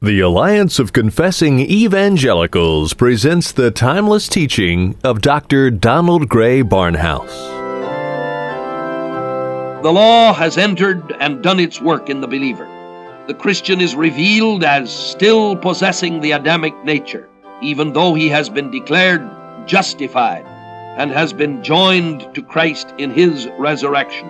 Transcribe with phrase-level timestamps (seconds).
[0.00, 5.72] The Alliance of Confessing Evangelicals presents the timeless teaching of Dr.
[5.72, 7.34] Donald Grey Barnhouse.
[9.82, 12.64] The law has entered and done its work in the believer.
[13.26, 17.28] The Christian is revealed as still possessing the Adamic nature,
[17.60, 19.28] even though he has been declared
[19.66, 20.46] justified
[20.96, 24.28] and has been joined to Christ in his resurrection.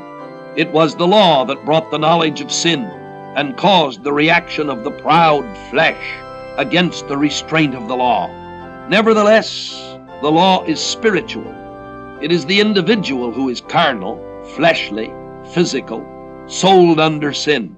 [0.57, 2.91] It was the law that brought the knowledge of sin
[3.37, 6.19] and caused the reaction of the proud flesh
[6.59, 8.27] against the restraint of the law.
[8.89, 11.47] Nevertheless, the law is spiritual.
[12.21, 14.19] It is the individual who is carnal,
[14.57, 15.11] fleshly,
[15.53, 16.05] physical,
[16.49, 17.78] sold under sin.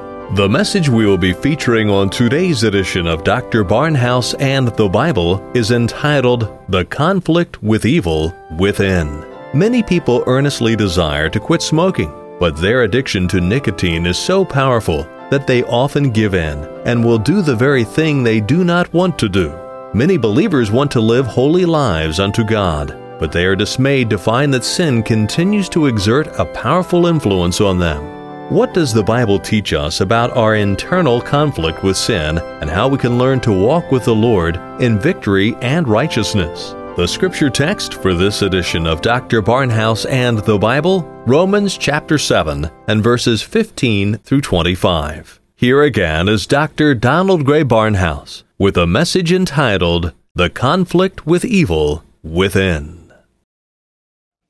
[0.35, 3.65] The message we will be featuring on today's edition of Dr.
[3.65, 9.25] Barnhouse and the Bible is entitled The Conflict with Evil Within.
[9.53, 15.03] Many people earnestly desire to quit smoking, but their addiction to nicotine is so powerful
[15.31, 19.19] that they often give in and will do the very thing they do not want
[19.19, 19.53] to do.
[19.93, 24.53] Many believers want to live holy lives unto God, but they are dismayed to find
[24.53, 28.20] that sin continues to exert a powerful influence on them.
[28.51, 32.97] What does the Bible teach us about our internal conflict with sin and how we
[32.97, 36.71] can learn to walk with the Lord in victory and righteousness?
[36.97, 39.41] The scripture text for this edition of Dr.
[39.41, 45.39] Barnhouse and the Bible, Romans chapter 7 and verses 15 through 25.
[45.55, 46.93] Here again is Dr.
[46.93, 53.00] Donald Grey Barnhouse with a message entitled The Conflict with Evil Within.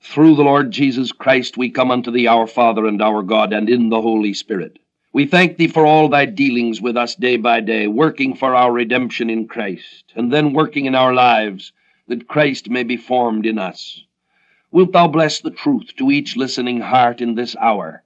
[0.03, 3.69] Through the Lord Jesus Christ we come unto thee, our Father and our God, and
[3.69, 4.79] in the Holy Spirit.
[5.13, 8.71] We thank thee for all thy dealings with us day by day, working for our
[8.71, 11.71] redemption in Christ, and then working in our lives
[12.07, 14.03] that Christ may be formed in us.
[14.71, 18.03] Wilt thou bless the truth to each listening heart in this hour,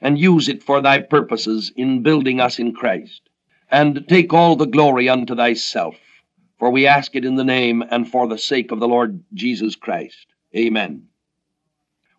[0.00, 3.22] and use it for thy purposes in building us in Christ,
[3.70, 5.96] and take all the glory unto thyself,
[6.58, 9.76] for we ask it in the name and for the sake of the Lord Jesus
[9.76, 10.26] Christ.
[10.54, 11.06] Amen.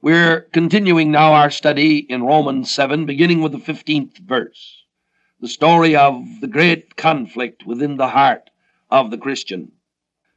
[0.07, 4.83] We're continuing now our study in Romans 7, beginning with the 15th verse.
[5.41, 8.49] The story of the great conflict within the heart
[8.89, 9.73] of the Christian.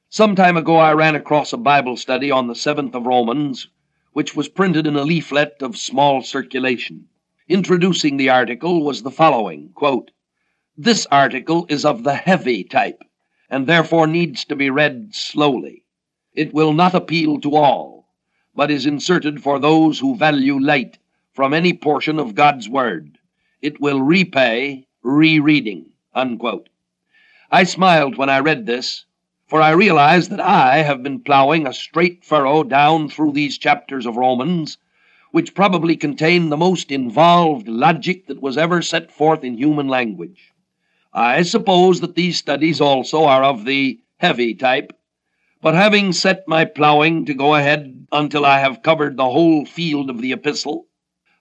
[0.09, 3.69] Some time ago, I ran across a Bible study on the 7th of Romans,
[4.13, 7.07] which was printed in a leaflet of small circulation.
[7.49, 10.11] Introducing the article was the following quote,
[10.77, 13.05] This article is of the heavy type,
[13.49, 15.85] and therefore needs to be read slowly.
[16.35, 18.00] It will not appeal to all
[18.61, 20.99] but is inserted for those who value light
[21.33, 23.17] from any portion of God's Word.
[23.63, 25.93] It will repay rereading.
[26.15, 26.69] Unquote.
[27.51, 29.07] I smiled when I read this,
[29.47, 34.05] for I realized that I have been plowing a straight furrow down through these chapters
[34.05, 34.77] of Romans,
[35.31, 40.53] which probably contain the most involved logic that was ever set forth in human language.
[41.15, 44.93] I suppose that these studies also are of the heavy type,
[45.63, 50.09] but having set my plowing to go ahead until I have covered the whole field
[50.09, 50.87] of the epistle,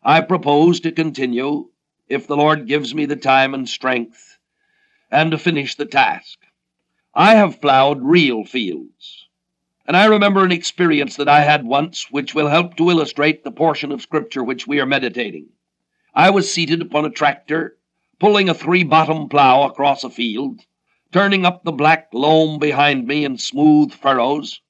[0.03, 1.69] I propose to continue,
[2.09, 4.37] if the Lord gives me the time and strength,
[5.09, 6.39] and to finish the task.
[7.13, 9.27] I have plowed real fields,
[9.85, 13.51] and I remember an experience that I had once which will help to illustrate the
[13.51, 15.47] portion of Scripture which we are meditating.
[16.13, 17.77] I was seated upon a tractor,
[18.19, 20.59] pulling a three bottom plow across a field
[21.11, 24.61] turning up the black loam behind me in smooth furrows,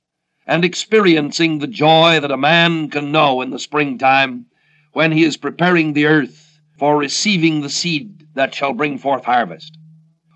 [0.47, 4.45] and experiencing the joy that a man can know in the springtime
[4.93, 9.77] when he is preparing the earth for receiving the seed that shall bring forth harvest.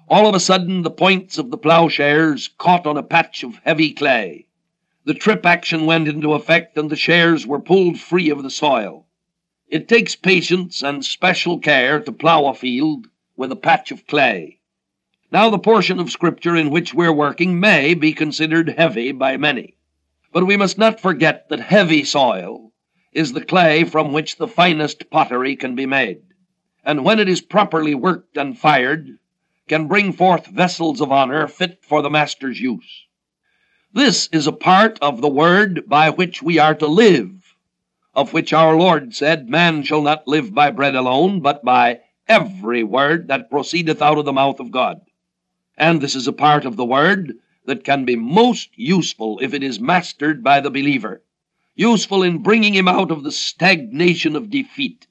[0.10, 3.92] All of a sudden, the points of the plowshares caught on a patch of heavy
[3.94, 4.48] clay.
[5.06, 9.06] the trip action went into effect and the shares were pulled free of the soil.
[9.68, 14.60] It takes patience and special care to plow a field with a patch of clay.
[15.34, 19.74] Now, the portion of Scripture in which we're working may be considered heavy by many.
[20.32, 22.72] But we must not forget that heavy soil
[23.14, 26.22] is the clay from which the finest pottery can be made,
[26.86, 29.10] and when it is properly worked and fired,
[29.68, 33.08] can bring forth vessels of honor fit for the Master's use.
[33.92, 37.56] This is a part of the word by which we are to live,
[38.14, 42.84] of which our Lord said, Man shall not live by bread alone, but by every
[42.84, 45.02] word that proceedeth out of the mouth of God.
[45.78, 49.64] And this is a part of the Word that can be most useful if it
[49.64, 51.22] is mastered by the believer,
[51.76, 55.08] useful in bringing him out of the stagnation of defeat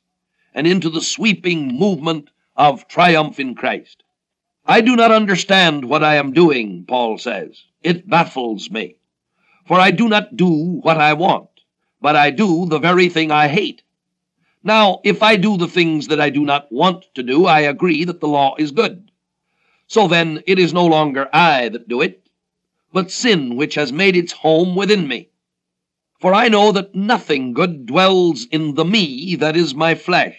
[0.55, 4.03] and into the sweeping movement of triumph in Christ.
[4.65, 7.65] I do not understand what I am doing, Paul says.
[7.83, 8.97] It baffles me.
[9.67, 11.49] For I do not do what I want,
[12.01, 13.83] but I do the very thing I hate.
[14.63, 18.05] Now, if I do the things that I do not want to do, I agree
[18.05, 19.11] that the law is good.
[19.93, 22.27] So then, it is no longer I that do it,
[22.95, 25.29] but sin which has made its home within me.
[26.19, 30.39] For I know that nothing good dwells in the me that is my flesh.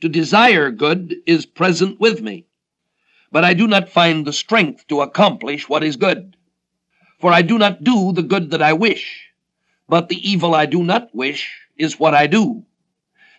[0.00, 2.46] To desire good is present with me,
[3.30, 6.36] but I do not find the strength to accomplish what is good.
[7.20, 9.30] For I do not do the good that I wish,
[9.88, 12.64] but the evil I do not wish is what I do.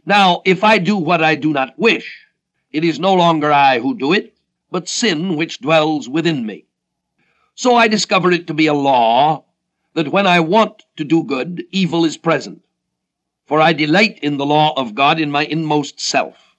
[0.05, 2.25] Now, if I do what I do not wish,
[2.71, 4.33] it is no longer I who do it,
[4.71, 6.65] but sin which dwells within me.
[7.55, 9.45] So I discover it to be a law
[9.93, 12.61] that when I want to do good, evil is present.
[13.45, 16.55] For I delight in the law of God in my inmost self.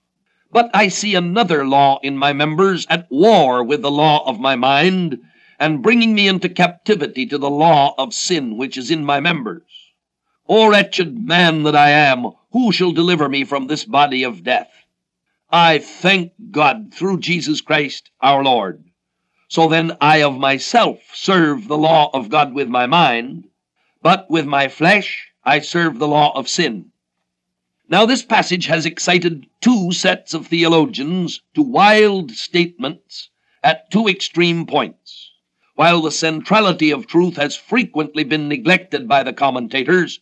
[0.53, 4.57] But I see another law in my members at war with the law of my
[4.57, 5.21] mind,
[5.59, 9.62] and bringing me into captivity to the law of sin which is in my members.
[10.49, 14.73] O wretched man that I am, who shall deliver me from this body of death?
[15.52, 18.85] I thank God through Jesus Christ our Lord.
[19.49, 23.49] So then I of myself serve the law of God with my mind,
[24.00, 26.93] but with my flesh I serve the law of sin.
[27.88, 33.31] Now, this passage has excited two sets of theologians to wild statements
[33.64, 35.32] at two extreme points.
[35.75, 40.20] While the centrality of truth has frequently been neglected by the commentators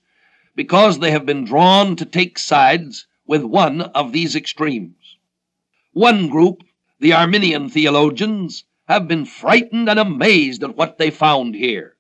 [0.57, 4.95] because they have been drawn to take sides with one of these extremes.
[5.93, 6.63] One group,
[7.01, 11.97] the Arminian theologians, have been frightened and amazed at what they found here.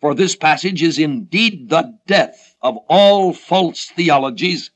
[0.00, 4.70] For this passage is indeed the death of all false theologies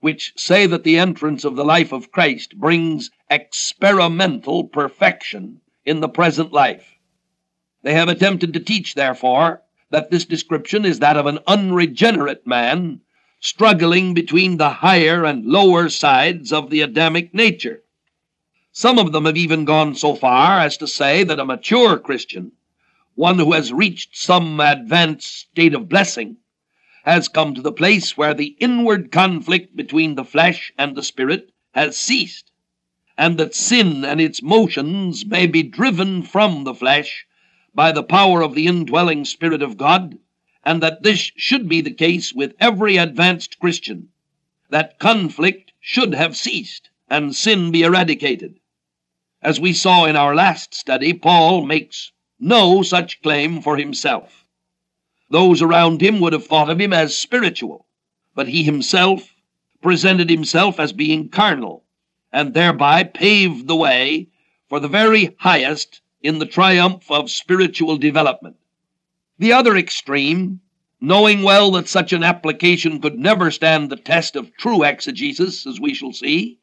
[0.00, 6.08] which say that the entrance of the life of Christ brings experimental perfection in the
[6.08, 6.98] present life.
[7.82, 13.00] They have attempted to teach, therefore, that this description is that of an unregenerate man
[13.40, 17.82] struggling between the higher and lower sides of the Adamic nature.
[18.74, 22.52] Some of them have even gone so far as to say that a mature Christian,
[23.14, 26.38] one who has reached some advanced state of blessing,
[27.04, 31.52] has come to the place where the inward conflict between the flesh and the spirit
[31.74, 32.50] has ceased,
[33.18, 37.26] and that sin and its motions may be driven from the flesh
[37.74, 40.16] by the power of the indwelling Spirit of God,
[40.64, 44.08] and that this should be the case with every advanced Christian,
[44.70, 48.58] that conflict should have ceased and sin be eradicated.
[49.42, 54.44] As we saw in our last study, Paul makes no such claim for himself.
[55.30, 57.86] Those around him would have thought of him as spiritual,
[58.36, 59.34] but he himself
[59.80, 61.84] presented himself as being carnal,
[62.32, 64.28] and thereby paved the way
[64.68, 68.56] for the very highest in the triumph of spiritual development.
[69.38, 70.60] The other extreme,
[71.00, 75.80] knowing well that such an application could never stand the test of true exegesis, as
[75.80, 76.60] we shall see,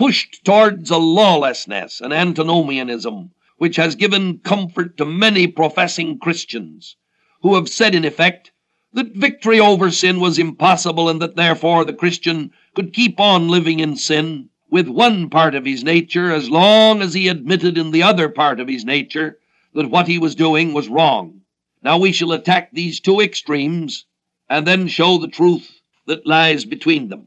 [0.00, 6.96] pushed towards a lawlessness, an antinomianism, which has given comfort to many professing Christians,
[7.42, 8.50] who have said, in effect,
[8.94, 13.78] that victory over sin was impossible, and that therefore the Christian could keep on living
[13.78, 18.02] in sin with one part of his nature as long as he admitted in the
[18.02, 19.38] other part of his nature
[19.74, 21.42] that what he was doing was wrong.
[21.82, 24.06] Now we shall attack these two extremes
[24.48, 27.26] and then show the truth that lies between them.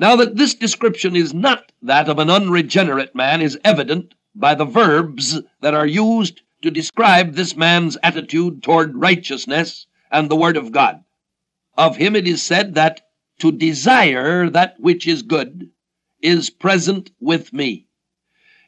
[0.00, 4.64] Now that this description is not that of an unregenerate man is evident by the
[4.64, 10.70] verbs that are used to describe this man's attitude toward righteousness and the Word of
[10.70, 11.02] God.
[11.76, 13.00] Of him it is said that
[13.40, 15.70] to desire that which is good
[16.22, 17.86] is present with me.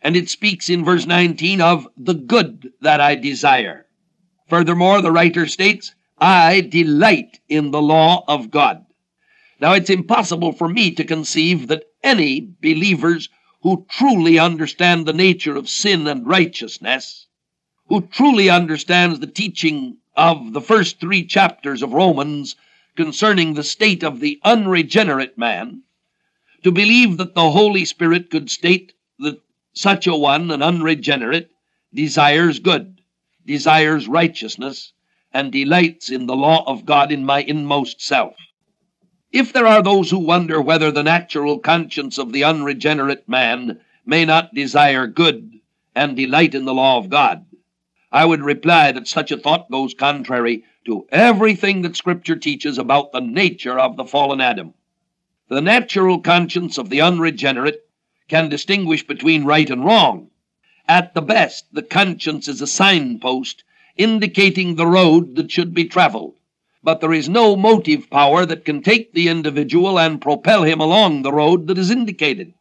[0.03, 3.87] And it speaks in verse 19 of the good that I desire.
[4.49, 8.85] Furthermore, the writer states, I delight in the law of God.
[9.61, 13.29] Now, it's impossible for me to conceive that any believers
[13.63, 17.27] who truly understand the nature of sin and righteousness,
[17.89, 22.57] who truly understands the teaching of the first three chapters of Romans
[22.97, 25.83] concerning the state of the unregenerate man,
[26.63, 29.41] to believe that the Holy Spirit could state that
[29.75, 31.51] such a one, an unregenerate,
[31.93, 33.03] desires good,
[33.47, 34.95] desires righteousness,
[35.35, 38.35] and delights in the law of God in my inmost self.
[39.33, 44.25] If there are those who wonder whether the natural conscience of the unregenerate man may
[44.25, 45.61] not desire good
[45.95, 47.47] and delight in the law of God,
[48.11, 53.13] I would reply that such a thought goes contrary to everything that Scripture teaches about
[53.13, 54.75] the nature of the fallen Adam.
[55.47, 57.89] The natural conscience of the unregenerate
[58.27, 60.31] can distinguish between right and wrong.
[60.89, 63.63] At the best, the conscience is a signpost
[63.97, 66.35] indicating the road that should be traveled
[66.83, 71.23] but there is no motive power that can take the individual and propel him along
[71.23, 72.55] the road that is indicated.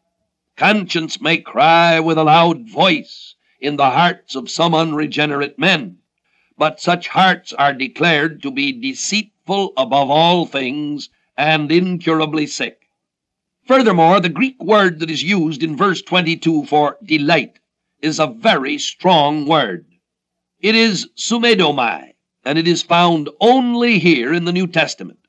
[0.57, 5.97] Conscience may cry with a loud voice in the hearts of some unregenerate men,
[6.57, 12.89] but such hearts are declared to be deceitful above all things and incurably sick.
[13.65, 17.59] Furthermore, the Greek word that is used in verse 22 for delight
[18.01, 19.85] is a very strong word.
[20.59, 22.08] It is sumedomai,
[22.43, 25.19] and it is found only here in the New Testament.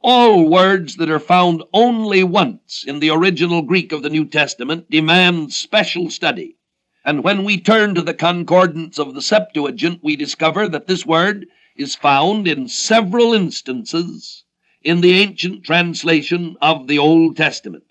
[0.00, 4.90] All words that are found only once in the original Greek of the New Testament
[4.90, 6.56] demand special study.
[7.04, 11.46] And when we turn to the concordance of the Septuagint, we discover that this word
[11.76, 14.44] is found in several instances
[14.82, 17.84] in the ancient translation of the Old Testament.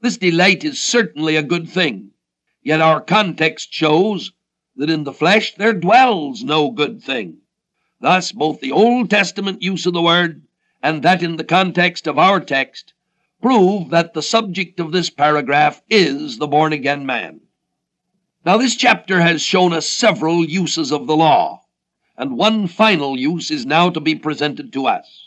[0.00, 2.10] This delight is certainly a good thing,
[2.62, 4.32] yet our context shows
[4.76, 7.38] that in the flesh there dwells no good thing.
[8.04, 10.42] Thus, both the Old Testament use of the word
[10.82, 12.92] and that in the context of our text
[13.40, 17.40] prove that the subject of this paragraph is the born again man.
[18.44, 21.62] Now, this chapter has shown us several uses of the law,
[22.14, 25.26] and one final use is now to be presented to us.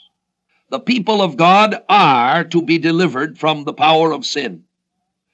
[0.69, 4.65] The people of God are to be delivered from the power of sin.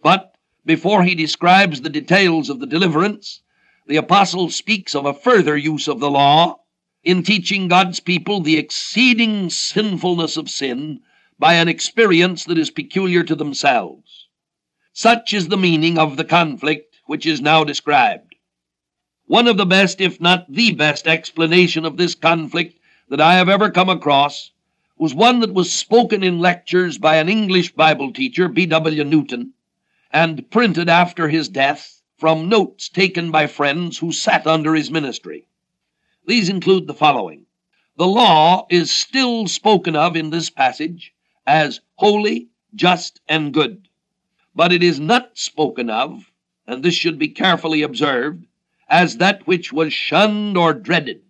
[0.01, 0.33] But
[0.65, 3.41] before he describes the details of the deliverance,
[3.85, 6.61] the apostle speaks of a further use of the law
[7.03, 11.01] in teaching God's people the exceeding sinfulness of sin
[11.37, 14.27] by an experience that is peculiar to themselves.
[14.93, 18.35] Such is the meaning of the conflict which is now described.
[19.25, 22.79] One of the best, if not the best, explanation of this conflict
[23.09, 24.51] that I have ever come across
[24.97, 29.03] was one that was spoken in lectures by an English Bible teacher, B.W.
[29.03, 29.53] Newton,
[30.11, 35.47] and printed after his death from notes taken by friends who sat under his ministry.
[36.25, 37.47] These include the following
[37.97, 41.13] The law is still spoken of in this passage
[41.45, 43.89] as holy, just, and good,
[44.55, 46.31] but it is not spoken of,
[46.65, 48.45] and this should be carefully observed,
[48.87, 51.21] as that which was shunned or dreaded,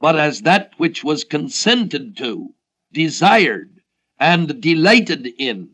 [0.00, 2.54] but as that which was consented to,
[2.92, 3.82] desired,
[4.18, 5.70] and delighted in.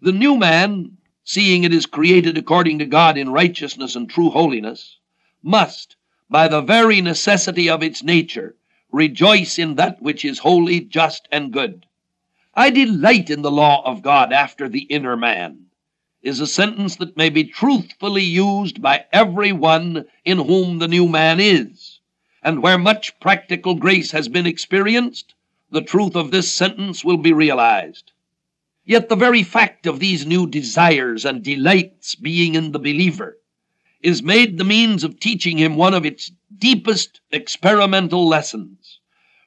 [0.00, 4.96] The new man, seeing it is created according to God in righteousness and true holiness,
[5.42, 5.96] must
[6.32, 8.56] by the very necessity of its nature,
[8.90, 11.84] rejoice in that which is holy, just, and good.
[12.54, 15.66] I delight in the law of God after the inner man,
[16.22, 21.06] is a sentence that may be truthfully used by every one in whom the new
[21.06, 22.00] man is.
[22.42, 25.34] And where much practical grace has been experienced,
[25.70, 28.12] the truth of this sentence will be realized.
[28.86, 33.36] Yet the very fact of these new desires and delights being in the believer
[34.02, 38.98] is made the means of teaching him one of its deepest experimental lessons,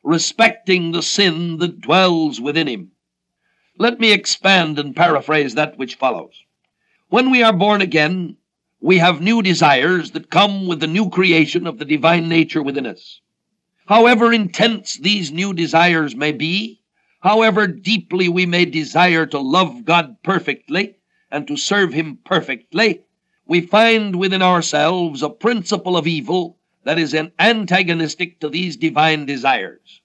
[0.03, 2.91] respecting the sin that dwells within him.
[3.77, 6.43] Let me expand and paraphrase that which follows.
[7.09, 8.37] When we are born again,
[8.79, 12.85] we have new desires that come with the new creation of the divine nature within
[12.85, 13.19] us.
[13.87, 16.81] However intense these new desires may be,
[17.19, 20.95] however deeply we may desire to love God perfectly
[21.29, 23.01] and to serve Him perfectly,
[23.47, 30.01] we find within ourselves a principle of evil that is antagonistic to these divine desires.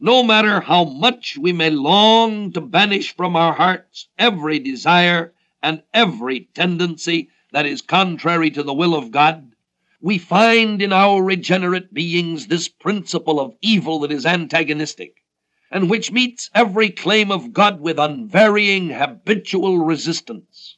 [0.00, 5.82] No matter how much we may long to banish from our hearts every desire and
[5.92, 9.52] every tendency that is contrary to the will of God,
[10.00, 15.24] we find in our regenerate beings this principle of evil that is antagonistic,
[15.70, 20.77] and which meets every claim of God with unvarying habitual resistance.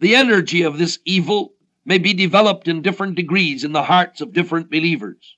[0.00, 4.32] The energy of this evil may be developed in different degrees in the hearts of
[4.32, 5.36] different believers.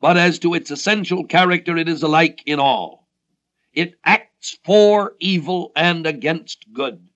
[0.00, 3.06] but as to its essential character, it is alike in all.
[3.74, 7.06] It acts for evil and against good.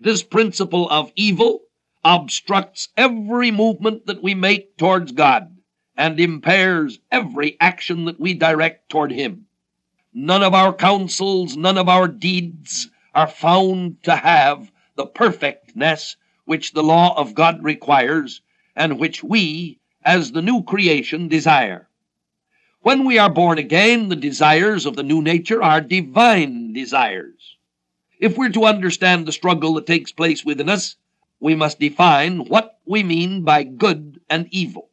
[0.00, 1.60] This principle of evil
[2.04, 5.56] obstructs every movement that we make towards God
[5.96, 9.46] and impairs every action that we direct toward Him.
[10.12, 16.72] None of our counsels, none of our deeds are found to have the perfectness which
[16.72, 18.40] the law of God requires
[18.74, 21.88] and which we, as the new creation, desire.
[22.80, 27.56] When we are born again, the desires of the new nature are divine desires.
[28.18, 30.96] If we're to understand the struggle that takes place within us,
[31.40, 34.88] we must define what we mean by good and evil.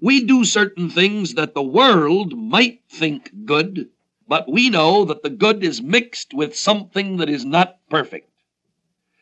[0.00, 3.88] We do certain things that the world might think good,
[4.26, 8.30] but we know that the good is mixed with something that is not perfect.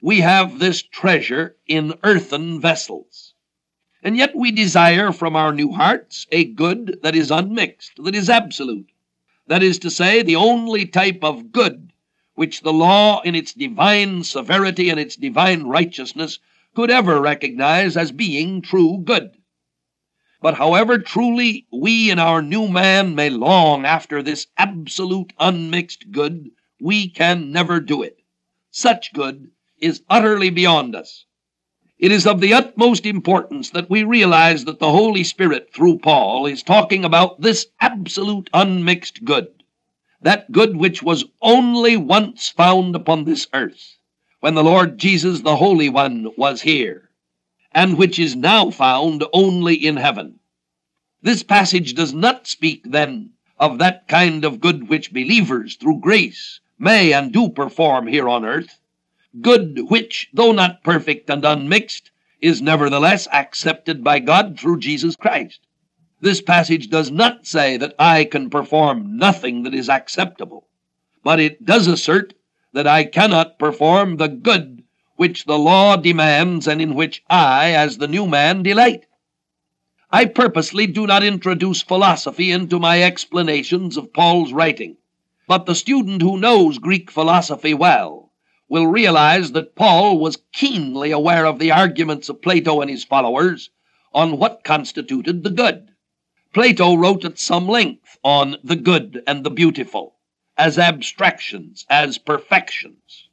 [0.06, 3.34] We have this treasure in earthen vessels.
[4.04, 8.30] And yet we desire from our new hearts a good that is unmixed, that is
[8.30, 8.88] absolute.
[9.48, 11.92] That is to say, the only type of good
[12.36, 16.38] which the law in its divine severity and its divine righteousness
[16.76, 19.36] could ever recognize as being true good.
[20.40, 26.52] But however truly we in our new man may long after this absolute unmixed good,
[26.80, 28.20] we can never do it.
[28.70, 29.50] Such good
[29.86, 31.24] is utterly beyond us.
[31.98, 36.44] It is of the utmost importance that we realize that the Holy Spirit, through Paul,
[36.44, 39.48] is talking about this absolute unmixed good,
[40.20, 43.96] that good which was only once found upon this earth,
[44.40, 47.06] when the Lord Jesus, the Holy One, was here
[47.76, 50.40] and which is now found only in heaven.
[51.20, 56.60] This passage does not speak, then, of that kind of good which believers, through grace,
[56.78, 58.80] may and do perform here on earth,
[59.40, 65.60] good which, though not perfect and unmixed, is nevertheless accepted by God through Jesus Christ.
[66.20, 70.68] This passage does not say that I can perform nothing that is acceptable,
[71.22, 72.34] but it does assert
[72.72, 74.82] that I cannot perform the good
[75.16, 79.06] which the law demands and in which I, as the new man, delight.
[80.10, 84.96] I purposely do not introduce philosophy into my explanations of Paul's writing,
[85.48, 88.25] but the student who knows Greek philosophy well
[88.68, 93.70] will realize that Paul was keenly aware of the arguments of Plato and his followers
[94.12, 95.90] on what constituted the good.
[96.52, 100.16] Plato wrote at some length on the good and the beautiful,
[100.56, 103.28] as abstractions, as perfections.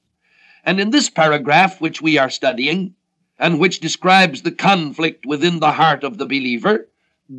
[0.63, 2.95] And in this paragraph which we are studying,
[3.39, 6.89] and which describes the conflict within the heart of the believer,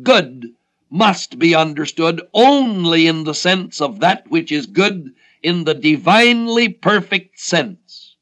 [0.03, 0.53] good
[0.89, 5.13] must be understood only in the sense of that which is good
[5.45, 8.15] in the divinely perfect sense,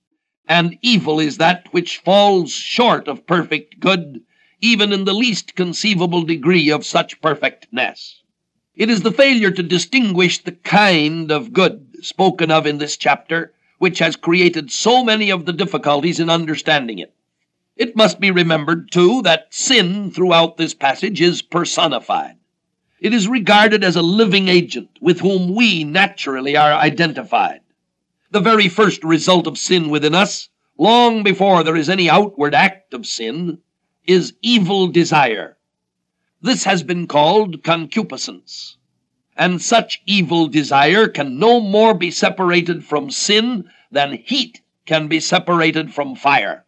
[0.46, 4.22] and evil is that which falls short of perfect good,
[4.60, 8.22] even in the least conceivable degree of such perfectness.
[8.76, 13.54] It is the failure to distinguish the kind of good spoken of in this chapter
[13.78, 17.14] which has created so many of the difficulties in understanding it.
[17.78, 22.36] It must be remembered, too, that sin throughout this passage is personified.
[23.04, 27.60] It is regarded as a living agent with whom we naturally are identified.
[28.32, 32.96] The very first result of sin within us, long before there is any outward act
[32.96, 33.60] of sin,
[34.08, 35.58] is evil desire.
[36.42, 38.78] This has been called concupiscence
[39.36, 45.20] and such evil desire can no more be separated from sin than heat can be
[45.20, 46.66] separated from fire.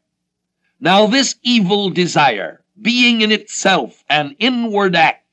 [0.80, 5.25] Now, this evil desire, being in itself an inward act,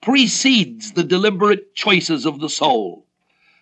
[0.00, 3.06] precedes the deliberate choices of the soul,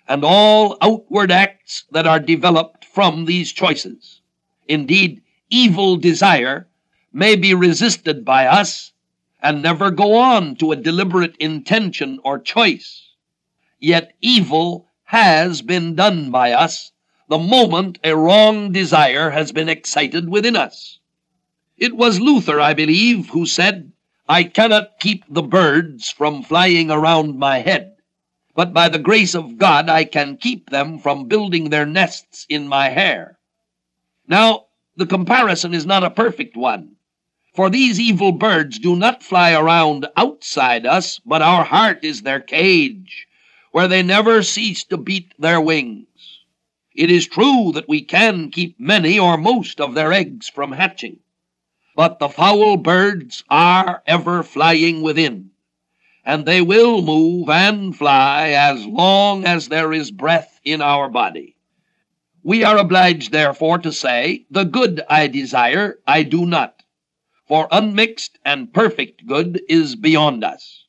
[0.09, 4.21] and all outward acts that are developed from these choices.
[4.69, 6.69] Indeed, evil desire
[7.13, 8.93] may be resisted by us
[9.41, 13.11] and never go on to a deliberate intention or choice.
[13.79, 16.93] Yet evil has been done by us
[17.29, 21.01] the moment a wrong desire has been excited within us.
[21.77, 23.93] It was Luther, I believe, who said,
[24.29, 27.97] I cannot keep the birds from flying around my head,
[28.57, 32.67] but by the grace of God I can keep them from building their nests in
[32.67, 33.39] my hair.
[34.27, 36.97] Now, the comparison is not a perfect one.
[37.55, 42.41] For these evil birds do not fly around outside us, but our heart is their
[42.41, 43.29] cage,
[43.71, 46.07] where they never cease to beat their wings.
[46.95, 51.21] It is true that we can keep many or most of their eggs from hatching,
[51.97, 55.51] but the foul birds are ever flying within,
[56.25, 61.57] and they will move and fly as long as there is breath in our body.
[62.45, 66.77] We are obliged, therefore, to say, The good I desire, I do not
[67.47, 70.85] for unmixed and perfect good is beyond us.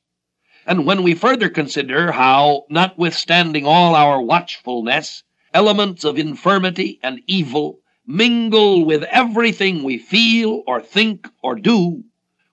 [0.65, 7.79] And when we further consider how, notwithstanding all our watchfulness, elements of infirmity and evil
[8.07, 12.03] mingle with everything we feel or think or do,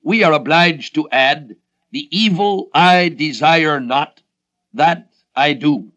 [0.03, 1.57] we are obliged to add,
[1.93, 4.21] The evil I desire not,
[4.73, 5.93] that I do.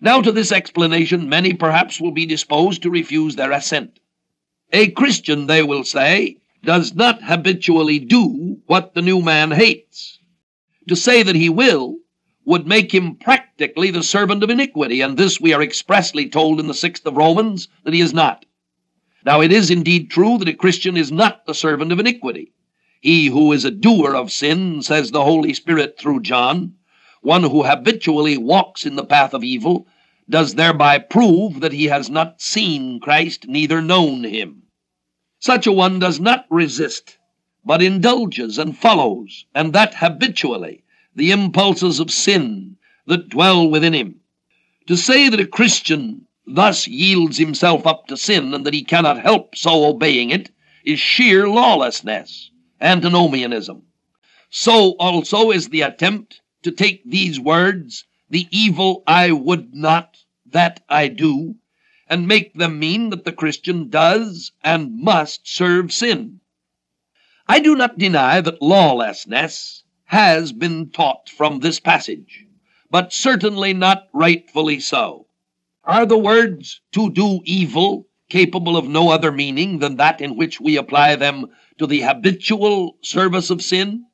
[0.00, 3.98] Now, to this explanation, many perhaps will be disposed to refuse their assent.
[4.72, 10.18] A Christian, they will say, does not habitually do what the new man hates.
[10.88, 11.98] To say that he will
[12.44, 16.66] would make him practically the servant of iniquity, and this we are expressly told in
[16.66, 18.44] the sixth of Romans that he is not.
[19.24, 22.52] Now it is indeed true that a Christian is not the servant of iniquity.
[23.00, 26.74] He who is a doer of sin, says the Holy Spirit through John,
[27.20, 29.86] one who habitually walks in the path of evil,
[30.28, 34.62] does thereby prove that he has not seen Christ, neither known him.
[35.38, 37.18] Such a one does not resist,
[37.64, 44.20] but indulges and follows, and that habitually, the impulses of sin that dwell within him.
[44.86, 49.20] To say that a Christian thus yields himself up to sin and that he cannot
[49.22, 50.50] help so obeying it
[50.84, 52.50] is sheer lawlessness,
[52.80, 53.82] antinomianism.
[54.50, 60.82] So also is the attempt to take these words, the evil I would not, that
[60.88, 61.56] I do,
[62.08, 66.40] and make them mean that the Christian does and must serve sin.
[67.48, 72.46] I do not deny that lawlessness has been taught from this passage,
[72.90, 75.26] but certainly not rightfully so.
[75.84, 80.60] Are the words to do evil capable of no other meaning than that in which
[80.60, 81.46] we apply them
[81.78, 84.06] to the habitual service of sin?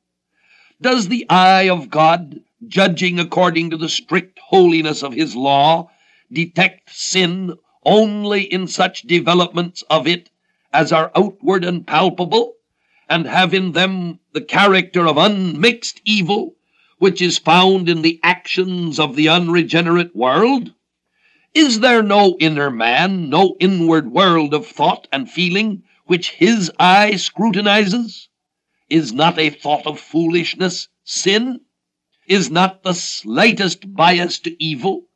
[0.81, 5.91] Does the eye of God, judging according to the strict holiness of his law,
[6.31, 7.55] detect sin
[7.85, 10.31] only in such developments of it
[10.73, 12.55] as are outward and palpable,
[13.07, 16.55] and have in them the character of unmixed evil,
[16.97, 20.73] which is found in the actions of the unregenerate world?
[21.55, 27.15] Is there no inner man, no inward world of thought and feeling, which his eye
[27.15, 28.29] scrutinizes?
[28.87, 31.61] Is not a thought of foolishness sin?
[32.27, 35.07] Is not the slightest bias to evil,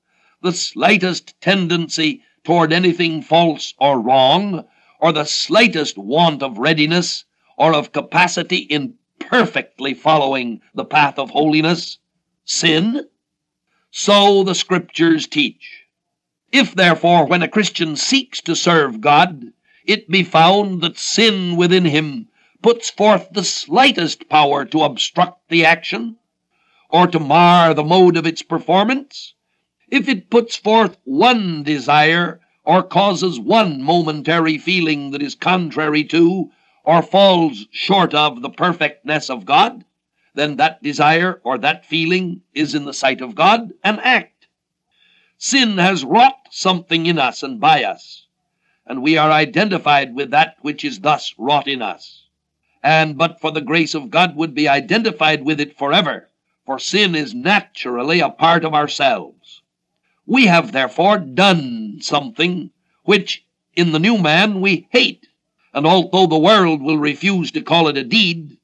[0.42, 4.66] the slightest tendency toward anything false or wrong,
[5.00, 7.26] or the slightest want of readiness
[7.60, 12.00] or of capacity in perfectly following the path of holiness
[12.44, 13.08] sin?
[13.92, 15.83] So the Scriptures teach.
[16.54, 19.54] If, therefore, when a Christian seeks to serve God,
[19.86, 22.28] it be found that sin within him
[22.62, 26.18] puts forth the slightest power to obstruct the action,
[26.92, 29.34] or to mar the mode of its performance,
[29.90, 36.52] if it puts forth one desire, or causes one momentary feeling that is contrary to,
[36.84, 39.84] or falls short of, the perfectness of God,
[40.36, 44.33] then that desire or that feeling is in the sight of God an act.
[45.38, 48.28] Sin has wrought something in us and by us,
[48.86, 52.24] and we are identified with that which is thus wrought in us
[52.84, 56.30] and but for the grace of God would be identified with it forever,
[56.66, 59.62] for sin is naturally a part of ourselves.
[60.26, 62.72] We have therefore done something
[63.04, 65.28] which in the new man we hate,
[65.74, 68.58] and although the world will refuse to call it a deed,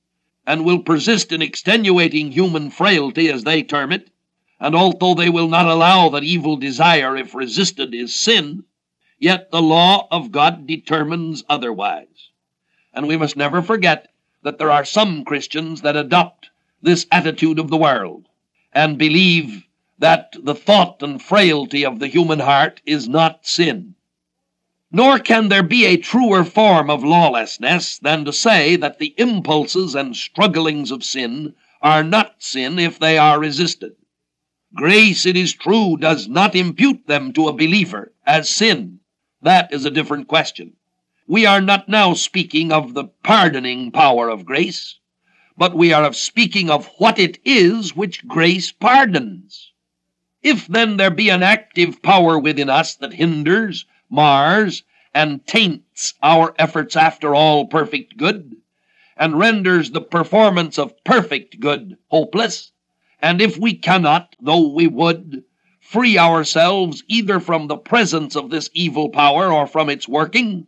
[0.45, 4.09] and will persist in extenuating human frailty as they term it,
[4.59, 8.65] and although they will not allow that evil desire, if resisted, is sin,
[9.17, 12.29] yet the law of God determines otherwise.
[12.93, 14.11] And we must never forget
[14.43, 16.49] that there are some Christians that adopt
[16.81, 18.27] this attitude of the world
[18.73, 19.65] and believe
[19.97, 23.95] that the thought and frailty of the human heart is not sin.
[24.91, 29.95] Nor can there be a truer form of lawlessness than to say that the impulses
[29.95, 33.95] and strugglings of sin are not sin if they are resisted.
[34.75, 38.99] Grace, it is true, does not impute them to a believer as sin.
[39.41, 40.73] That is a different question.
[41.27, 44.99] We are not now speaking of the pardoning power of grace,
[45.57, 49.71] but we are of speaking of what it is which grace pardons.
[50.43, 56.53] If then there be an active power within us that hinders, mars, and taints our
[56.59, 58.55] efforts after all perfect good,
[59.17, 62.71] and renders the performance of perfect good hopeless,
[63.21, 65.43] and if we cannot, though we would,
[65.79, 70.67] free ourselves either from the presence of this evil power or from its working,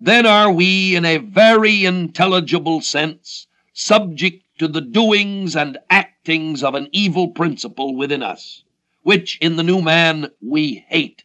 [0.00, 6.74] then are we, in a very intelligible sense, subject to the doings and actings of
[6.74, 8.64] an evil principle within us,
[9.02, 11.24] which in the new man we hate.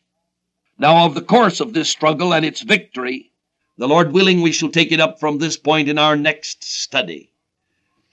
[0.78, 3.32] Now, of the course of this struggle and its victory,
[3.78, 7.29] the Lord willing, we shall take it up from this point in our next study.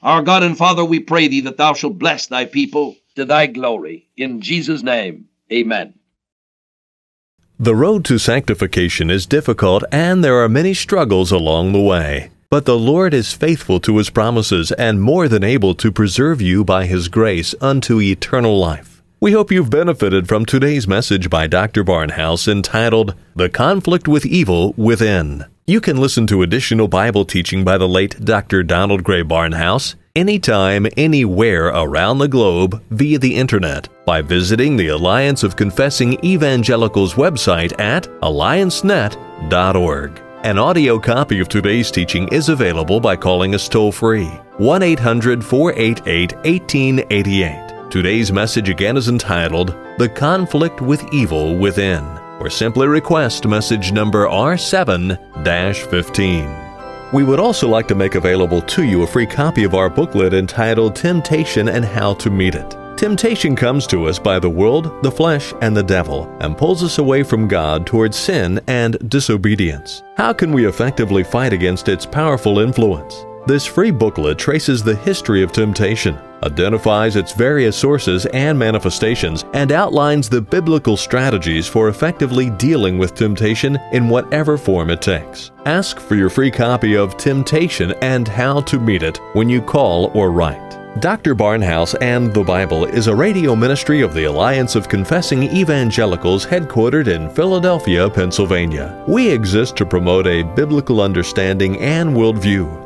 [0.03, 3.47] Our God and Father, we pray thee that thou shalt bless thy people to thy
[3.47, 4.09] glory.
[4.17, 5.95] In Jesus' name, amen.
[7.59, 12.31] The road to sanctification is difficult and there are many struggles along the way.
[12.51, 16.65] But the Lord is faithful to his promises and more than able to preserve you
[16.65, 19.03] by his grace unto eternal life.
[19.19, 21.83] We hope you've benefited from today's message by Dr.
[21.83, 25.47] Barnhouse entitled The Conflict with Evil Within.
[25.69, 28.63] You can listen to additional Bible teaching by the late Dr.
[28.63, 35.43] Donald Grey Barnhouse anytime, anywhere around the globe via the internet by visiting the Alliance
[35.43, 40.23] of Confessing Evangelicals website at alliancenet.org.
[40.45, 45.45] An audio copy of today's teaching is available by calling us toll free 1 800
[45.45, 47.91] 488 1888.
[47.91, 52.05] Today's message again is entitled The Conflict with Evil Within,
[52.41, 55.19] or simply request message number R7
[55.91, 56.67] 15.
[57.13, 60.35] We would also like to make available to you a free copy of our booklet
[60.35, 62.77] entitled Temptation and How to Meet It.
[62.97, 66.97] Temptation comes to us by the world, the flesh, and the devil, and pulls us
[66.97, 70.03] away from God towards sin and disobedience.
[70.17, 73.26] How can we effectively fight against its powerful influence?
[73.47, 79.71] This free booklet traces the history of temptation, identifies its various sources and manifestations, and
[79.71, 85.53] outlines the biblical strategies for effectively dealing with temptation in whatever form it takes.
[85.65, 90.11] Ask for your free copy of Temptation and How to Meet It when you call
[90.13, 90.77] or write.
[91.01, 91.37] Dr.
[91.37, 97.07] Barnhouse and the Bible is a radio ministry of the Alliance of Confessing Evangelicals headquartered
[97.07, 99.05] in Philadelphia, Pennsylvania.
[99.07, 102.86] We exist to promote a biblical understanding and worldview,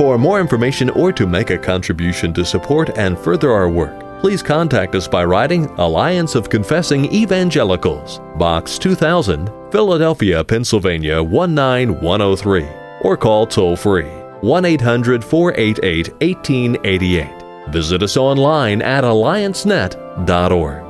[0.00, 4.42] For more information or to make a contribution to support and further our work, please
[4.42, 12.66] contact us by writing Alliance of Confessing Evangelicals, Box 2000, Philadelphia, Pennsylvania 19103,
[13.02, 14.08] or call toll free
[14.40, 17.68] 1 800 488 1888.
[17.68, 20.89] Visit us online at alliancenet.org.